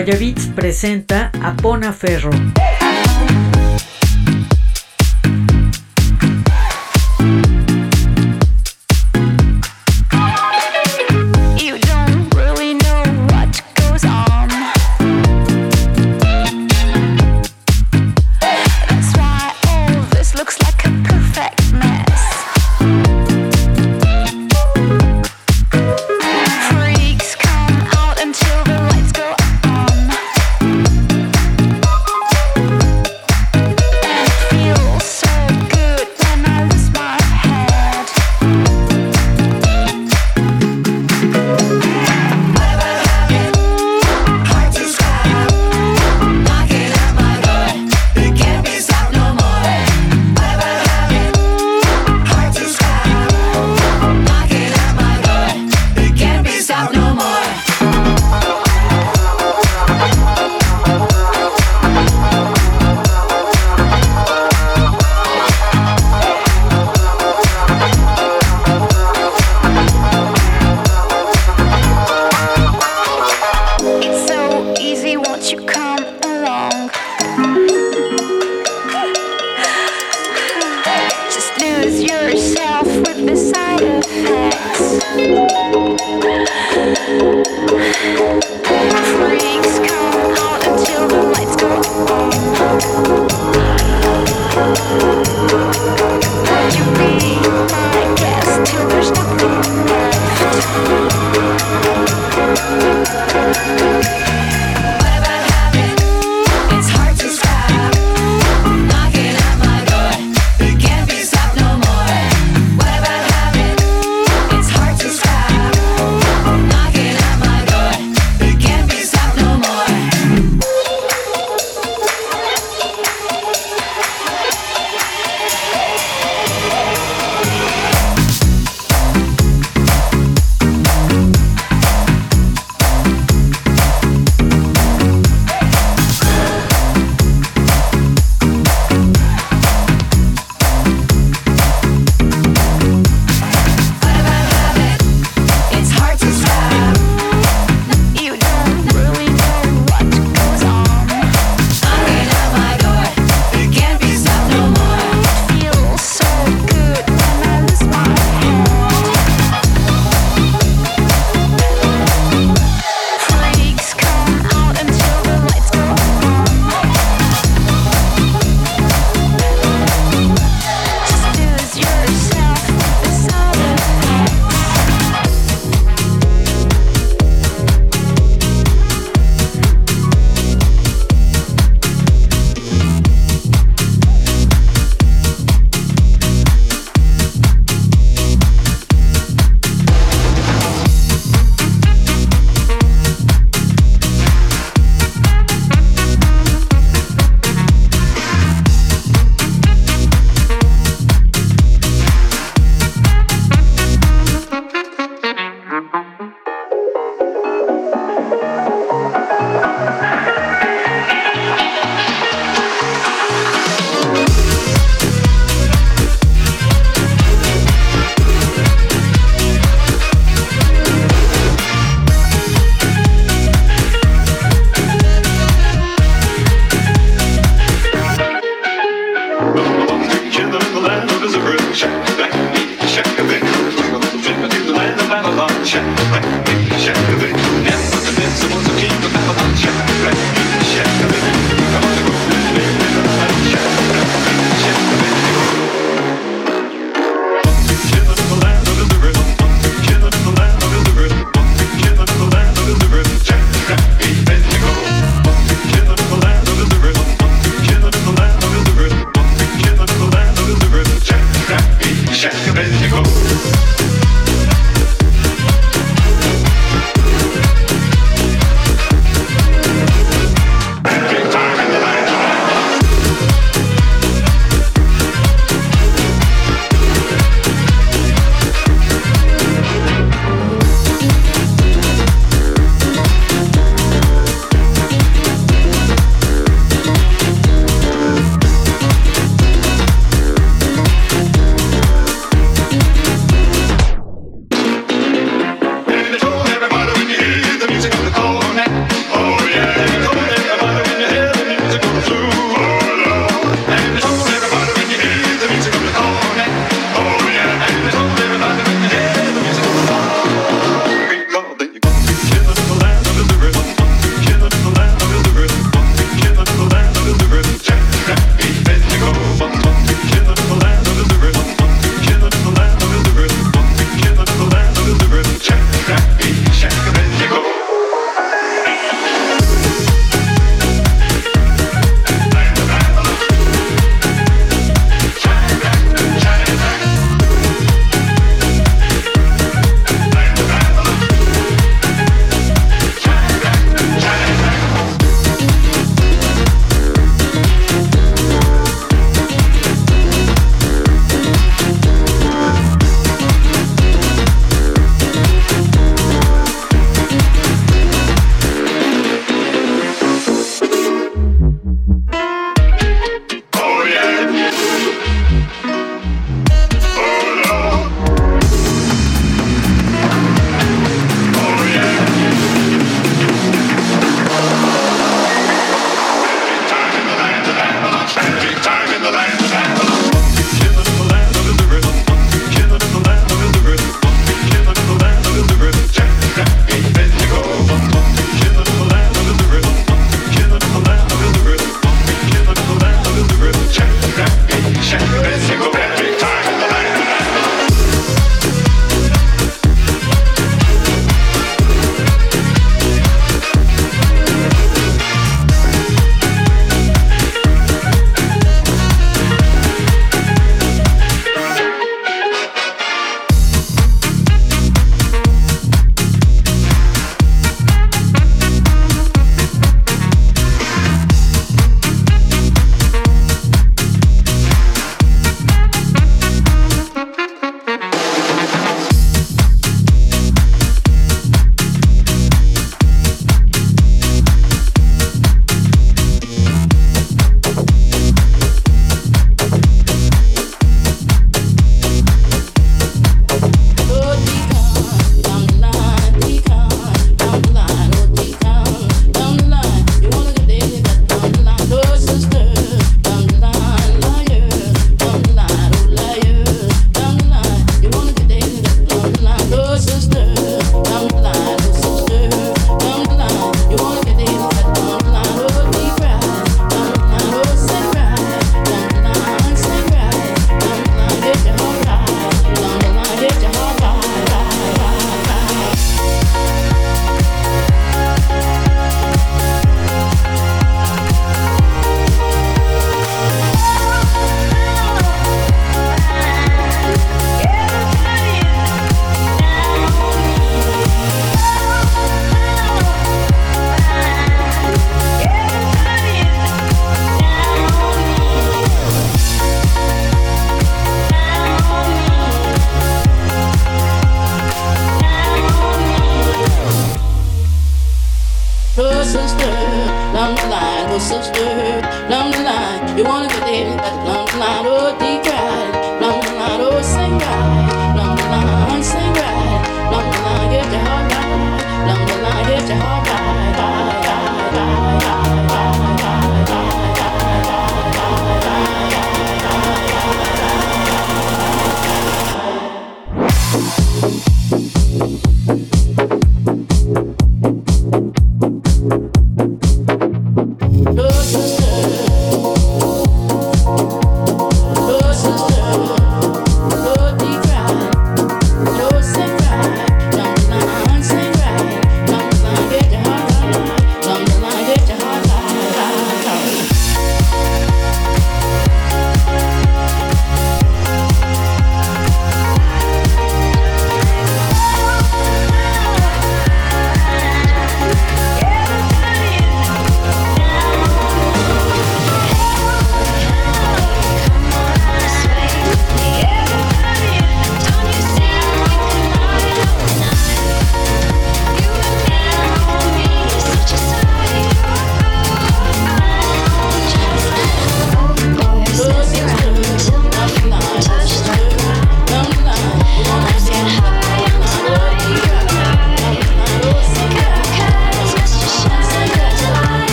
[0.00, 2.30] Guayabits presenta a Pona Ferro.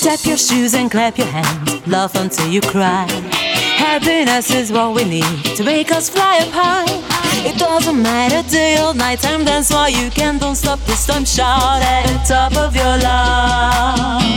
[0.00, 3.06] Tap your shoes and clap your hands, laugh until you cry.
[3.76, 6.84] Happiness is what we need to make us fly up high.
[7.44, 10.38] It doesn't matter day or night, time dance while you can.
[10.38, 14.28] Don't stop this time, shout at the top of your lungs.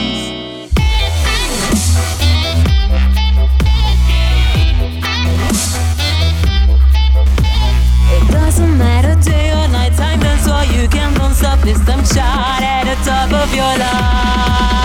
[8.31, 11.13] doesn't matter day or night time, that's all you can.
[11.13, 14.80] Don't stop this time, shot at the top of your lungs.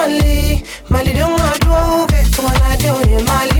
[0.00, 3.59] Mali, Mali don't want to move it, wanna do it, Mali.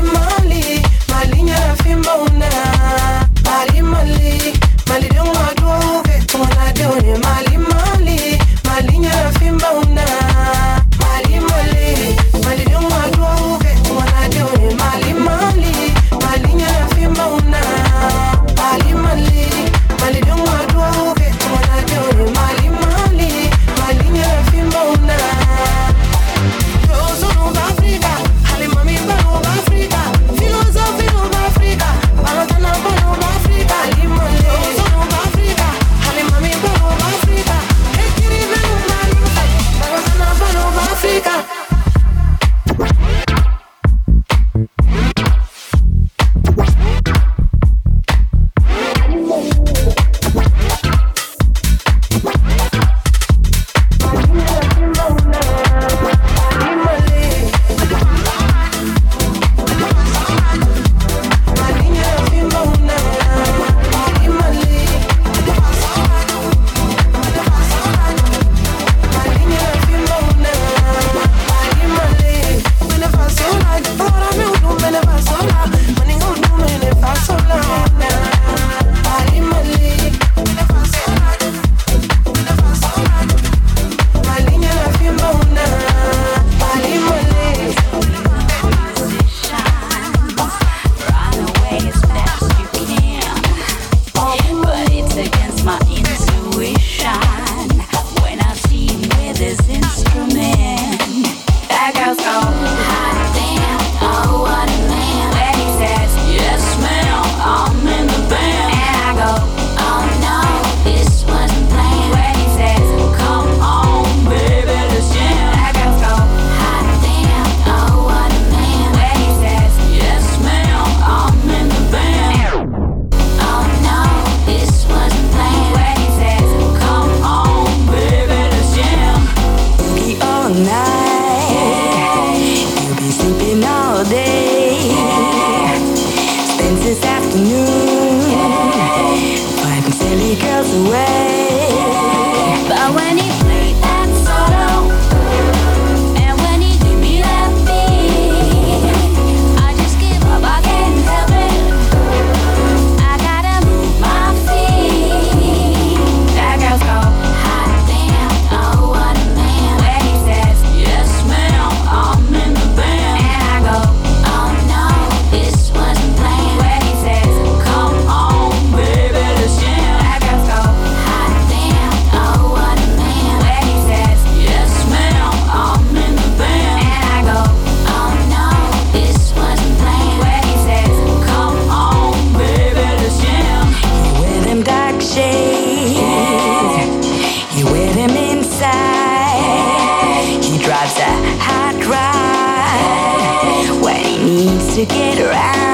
[194.81, 195.70] to get around.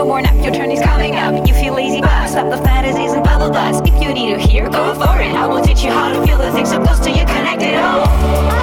[0.00, 1.46] No more nap, your turn is coming up.
[1.46, 3.84] You feel lazy, but stop the fantasies and bubble dust.
[3.86, 5.34] If you need to hear, go for it.
[5.34, 7.74] I will teach you how to feel the things so close to you, connected.
[7.74, 8.59] Oh,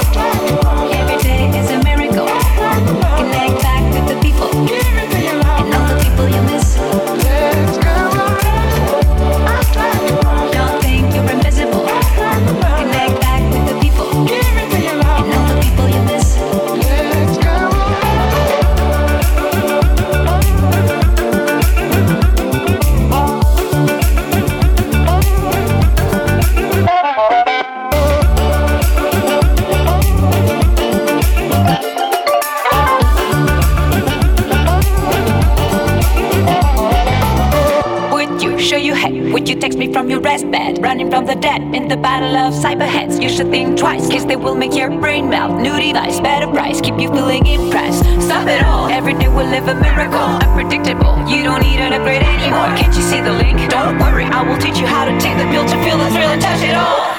[41.10, 43.22] From the dead in the battle of cyberheads.
[43.22, 45.60] You should think twice, cause they will make your brain melt.
[45.60, 48.04] New device, better price, keep you feeling impressed.
[48.22, 50.20] Stop it all, every day we'll live a miracle.
[50.20, 52.70] Unpredictable, you don't need an upgrade anymore.
[52.78, 53.58] Can't you see the link?
[53.70, 56.30] Don't worry, I will teach you how to take the pill to feel the thrill
[56.30, 57.17] and touch it all.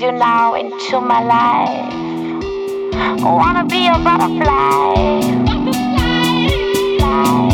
[0.00, 1.94] You now into my life.
[2.94, 4.74] I wanna be a butterfly.
[7.14, 7.53] sure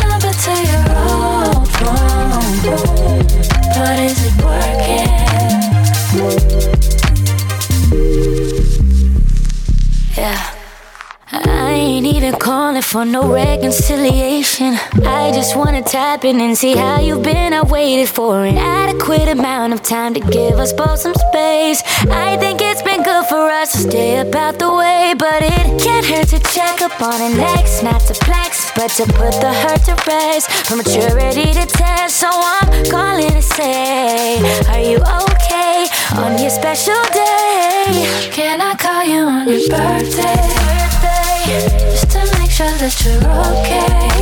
[12.91, 14.73] for no reconciliation.
[15.05, 17.53] I just wanna tap in and see how you've been.
[17.53, 21.81] I waited for an adequate amount of time to give us both some space.
[22.11, 26.05] I think it's been good for us to stay about the way, but it can't
[26.05, 29.81] hurt to check up on an ex, not to flex, but to put the hurt
[29.85, 30.51] to rest.
[30.67, 34.35] From maturity to test, so I'm calling to say,
[34.67, 35.87] Are you okay
[36.17, 38.29] on your special day?
[38.33, 40.35] Can I call you on your birthday?
[40.35, 41.20] birthday.
[41.43, 43.17] Just to make sure that you're
[43.49, 44.21] okay.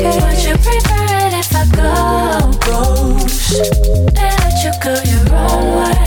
[0.00, 6.00] Would you prefer it if I go ghost and let you go your own way?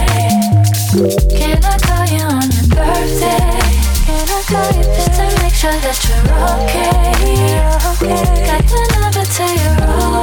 [1.38, 3.62] Can I call you on your birthday?
[4.08, 7.14] Can I call you just to make sure that you're okay?
[7.94, 8.24] okay.
[8.48, 10.23] Got the number to your own.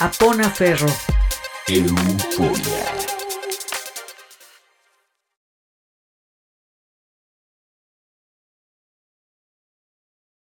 [0.00, 0.88] Apona Ferro.
[1.68, 2.99] Euforia.